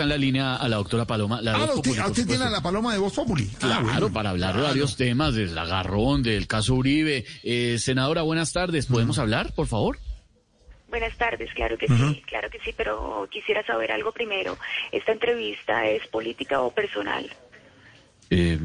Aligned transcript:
en 0.00 0.08
la 0.08 0.16
línea 0.16 0.56
a 0.56 0.68
la 0.68 0.76
doctora 0.76 1.04
Paloma. 1.04 1.42
La 1.42 1.52
Ah, 1.54 1.58
Voz 1.66 1.70
Populi, 1.76 1.98
ah, 2.00 2.06
usted 2.08 2.26
tiene 2.26 2.44
a 2.44 2.50
la 2.50 2.62
paloma 2.62 2.94
de 2.94 2.98
Voz 2.98 3.12
Populi. 3.14 3.46
Claro, 3.58 3.82
bueno. 3.84 4.12
para 4.12 4.30
hablar 4.30 4.52
de 4.54 4.60
Claro. 4.60 4.68
varios 4.68 4.96
temas, 4.96 5.34
del 5.34 5.56
agarrón, 5.56 6.22
del 6.22 6.46
caso 6.46 6.74
Uribe. 6.74 7.26
Eh, 7.42 7.76
senadora, 7.78 8.22
buenas 8.22 8.52
tardes. 8.54 8.86
¿Podemos 8.86 9.18
hablar, 9.18 9.52
por 9.54 9.66
favor? 9.66 9.98
Buenas 10.88 11.16
tardes, 11.18 11.50
claro 11.54 11.76
que 11.78 11.88
sí, 11.88 12.22
claro 12.26 12.48
que 12.50 12.58
sí, 12.60 12.72
pero 12.76 13.26
quisiera 13.30 13.64
saber 13.66 13.92
algo 13.92 14.12
primero. 14.12 14.58
¿Esta 14.92 15.12
entrevista 15.12 15.86
es 15.86 16.06
política 16.08 16.60
o 16.62 16.70
personal? 16.70 17.30
Eh, 18.30 18.58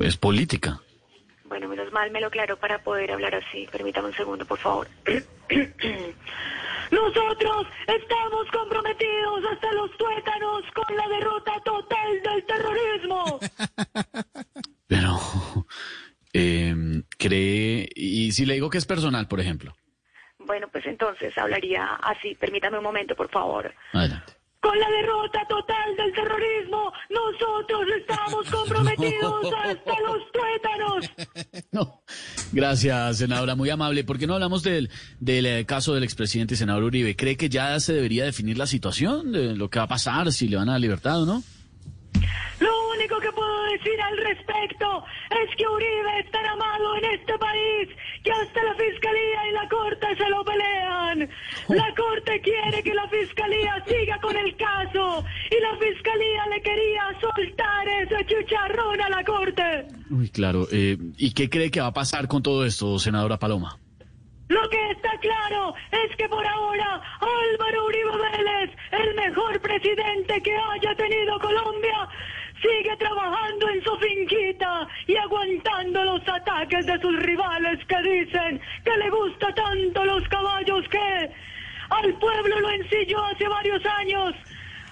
es 0.00 0.16
política. 0.16 0.80
Bueno, 1.44 1.68
menos 1.68 1.92
mal 1.92 2.10
me 2.10 2.20
lo 2.20 2.26
aclaró 2.28 2.56
para 2.58 2.82
poder 2.82 3.12
hablar 3.12 3.34
así. 3.36 3.68
Permítame 3.70 4.08
un 4.08 4.14
segundo, 4.14 4.44
por 4.46 4.58
favor. 4.58 4.88
Nosotros 6.94 7.66
estamos 7.88 8.46
comprometidos 8.52 9.44
hasta 9.52 9.72
los 9.72 9.90
tuétanos 9.96 10.62
con 10.72 10.96
la 10.96 11.08
derrota 11.08 11.52
total 11.64 12.22
del 12.22 12.46
terrorismo. 12.46 13.40
Pero, 14.86 15.18
eh, 16.32 17.02
cree... 17.18 17.88
Y 17.96 18.30
si 18.30 18.46
le 18.46 18.54
digo 18.54 18.70
que 18.70 18.78
es 18.78 18.86
personal, 18.86 19.26
por 19.26 19.40
ejemplo. 19.40 19.74
Bueno, 20.38 20.68
pues 20.70 20.86
entonces 20.86 21.36
hablaría 21.36 21.84
así. 21.96 22.36
Permítame 22.36 22.78
un 22.78 22.84
momento, 22.84 23.16
por 23.16 23.28
favor. 23.28 23.74
Adelante. 23.92 24.34
Con 24.64 24.78
la 24.78 24.88
derrota 24.88 25.46
total 25.46 25.94
del 25.94 26.10
terrorismo, 26.14 26.90
nosotros 27.10 27.82
estamos 27.98 28.50
comprometidos 28.50 29.52
hasta 29.62 30.00
los 30.00 30.32
tuétanos. 30.32 31.10
No, 31.70 32.02
gracias, 32.52 33.18
senadora, 33.18 33.56
muy 33.56 33.68
amable. 33.68 34.04
¿Por 34.04 34.16
qué 34.18 34.26
no 34.26 34.34
hablamos 34.34 34.62
del, 34.62 34.90
del 35.18 35.44
eh, 35.44 35.66
caso 35.66 35.92
del 35.92 36.04
expresidente 36.04 36.56
senador 36.56 36.84
Uribe? 36.84 37.16
¿Cree 37.16 37.36
que 37.36 37.48
ya 37.48 37.78
se 37.80 37.92
debería 37.92 38.24
definir 38.24 38.56
la 38.56 38.66
situación 38.66 39.32
de 39.32 39.54
lo 39.54 39.68
que 39.68 39.80
va 39.80 39.84
a 39.84 39.88
pasar, 39.88 40.32
si 40.32 40.48
le 40.48 40.56
van 40.56 40.68
a 40.68 40.72
dar 40.72 40.80
libertad 40.80 41.22
o 41.22 41.26
no? 41.26 41.42
Lo 42.60 42.90
único 42.90 43.18
que 43.18 43.32
puedo 43.32 43.64
decir 43.64 44.00
al 44.00 44.16
respecto 44.16 45.04
es 45.30 45.56
que 45.56 45.66
Uribe 45.66 46.20
es 46.20 46.30
tan 46.30 46.46
amado 46.46 46.96
en 46.96 47.04
este 47.06 47.36
país 47.38 47.88
que 48.22 48.30
hasta 48.30 48.62
la 48.62 48.74
fiscalía 48.74 49.48
y 49.48 49.52
la 49.52 49.68
corte 49.68 50.06
se 50.16 50.28
lo 50.30 50.44
pelean. 50.44 51.28
La 51.68 51.94
corte 51.94 52.40
quiere 52.42 52.82
que 52.82 52.94
la 52.94 53.08
fiscalía 53.08 53.82
siga 53.86 54.20
con 54.20 54.36
el 54.36 54.54
caso 54.56 55.24
y 55.50 55.60
la 55.62 55.76
fiscalía 55.78 56.46
le 56.50 56.60
quería 56.62 57.02
soltar 57.20 57.88
ese 57.88 58.26
chicharrón 58.26 59.00
a 59.00 59.08
la 59.08 59.24
corte. 59.24 59.86
Uy, 60.10 60.28
claro. 60.28 60.66
eh, 60.70 60.96
¿Y 61.16 61.32
qué 61.32 61.48
cree 61.48 61.70
que 61.70 61.80
va 61.80 61.88
a 61.88 61.94
pasar 61.94 62.28
con 62.28 62.42
todo 62.42 62.64
esto, 62.64 62.98
senadora 62.98 63.38
Paloma? 63.38 63.78
Lo 64.48 64.68
que 64.68 64.90
está 64.90 65.10
claro 65.20 65.74
es 65.90 66.14
que 66.16 66.28
por 66.28 66.46
ahora 66.46 67.00
Álvaro 67.20 67.86
Uribe 67.86 68.10
Vélez, 68.30 68.70
el 68.92 69.14
mejor 69.14 69.58
presidente 69.60 70.42
que 70.42 70.54
haya 70.54 70.94
tenido 70.96 71.38
Colombia, 71.40 72.08
sigue 72.60 72.96
trabajando 72.98 73.68
en 73.70 73.82
su 73.82 73.96
finquita 73.96 74.86
y 75.06 75.16
aguantando 75.16 76.04
los 76.04 76.28
ataques 76.28 76.86
de 76.86 76.98
sus 77.00 77.16
rivales 77.22 77.78
que 77.86 77.96
dicen 78.02 78.60
que 78.84 78.96
le 78.98 79.10
gusta 79.10 79.54
tanto 79.54 80.04
los 80.04 80.26
caballos 80.28 80.53
al 81.90 82.14
pueblo 82.14 82.60
lo 82.60 82.70
ensilló 82.70 83.24
hace 83.24 83.48
varios 83.48 83.84
años. 83.86 84.34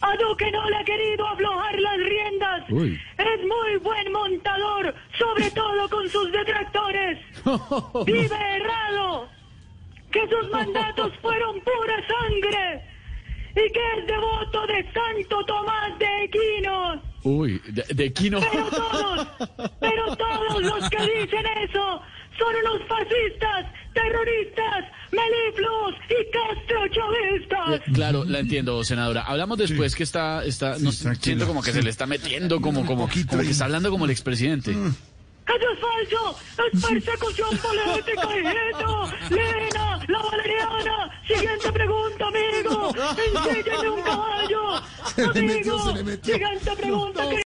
A 0.00 0.16
Duque 0.16 0.50
no 0.50 0.68
le 0.68 0.76
ha 0.76 0.84
querido 0.84 1.26
aflojar 1.26 1.80
las 1.80 1.96
riendas. 1.96 2.64
Uy. 2.68 3.00
Es 3.18 3.40
muy 3.46 3.76
buen 3.82 4.12
montador, 4.12 4.94
sobre 5.18 5.50
todo 5.50 5.88
con 5.88 6.08
sus 6.08 6.30
detractores. 6.32 7.18
Vive 8.04 8.56
errado, 8.56 9.28
que 10.10 10.28
sus 10.28 10.50
mandatos 10.50 11.12
fueron 11.22 11.60
pura 11.60 12.06
sangre 12.06 12.82
y 13.52 13.72
que 13.72 13.80
es 13.98 14.06
devoto 14.06 14.66
de 14.66 14.92
Santo 14.92 15.44
Tomás 15.46 15.98
de 15.98 16.24
Equinos. 16.24 17.00
Uy, 17.22 17.60
de, 17.66 17.82
de 17.94 18.12
Quino. 18.12 18.38
Pero 18.40 18.66
todos, 18.70 19.28
pero 19.80 20.16
todos 20.16 20.62
los 20.62 20.90
que 20.90 21.02
dicen 21.02 21.44
eso 21.62 22.02
son 22.38 22.54
unos 22.54 22.86
fascistas, 22.86 23.66
terroristas, 23.94 24.84
melifluos 25.10 25.94
y 26.10 26.30
castrochavistas. 26.30 27.55
Eh, 27.55 27.55
Claro, 27.92 28.24
la 28.24 28.38
entiendo, 28.40 28.82
senadora. 28.84 29.22
Hablamos 29.22 29.58
después 29.58 29.94
que 29.94 30.02
está, 30.02 30.44
está, 30.44 30.78
no 30.78 30.92
sé, 30.92 31.04
tranquila. 31.04 31.24
siento 31.24 31.46
como 31.46 31.62
que 31.62 31.72
se 31.72 31.82
le 31.82 31.90
está 31.90 32.06
metiendo, 32.06 32.60
como, 32.60 32.80
Un 32.80 32.86
como, 32.86 33.06
poquito 33.06 33.30
como 33.30 33.42
que 33.42 33.50
está 33.50 33.64
hablando 33.64 33.90
como 33.90 34.04
el 34.04 34.10
expresidente. 34.10 34.70
¡Eso 34.72 35.70
es 35.72 35.78
falso! 35.80 36.38
¡Es 36.72 36.82
persecución 36.82 37.50
política, 37.58 38.28
hijito! 38.36 39.10
¡Lena, 39.30 40.00
la 40.08 40.18
valeriana! 40.22 41.22
Siguiente 41.26 41.72
pregunta, 41.72 42.26
amigo. 42.26 42.94
Ensíllame 43.46 43.90
un 43.90 44.02
caballo. 44.02 44.82
Se 45.14 45.26
le 45.32 45.42
metió, 45.42 45.74
Amigo, 45.74 45.90
se 45.90 45.94
le 45.94 46.02
metió. 46.04 46.34
siguiente 46.34 46.70
pregunta. 46.76 47.22